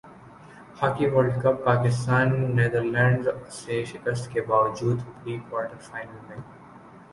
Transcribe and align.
hockey 0.79 1.05
world cup 1.07 1.57
Pakistan 1.65 2.27
Netherlands 2.55 3.27
سے 3.55 3.83
شکست 3.85 4.31
کے 4.33 4.41
باوجود 4.47 4.97
پری 5.15 5.37
کوارٹر 5.49 5.77
فائنل 5.81 6.19
میں 6.27 6.37